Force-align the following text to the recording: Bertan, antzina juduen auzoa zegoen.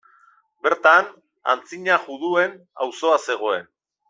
Bertan, 0.67 1.11
antzina 1.55 1.99
juduen 2.07 2.57
auzoa 2.87 3.21
zegoen. 3.31 3.71